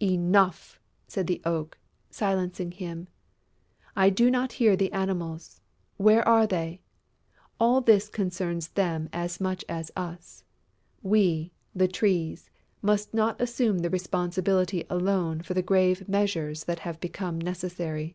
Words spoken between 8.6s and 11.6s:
them as much as us.... We,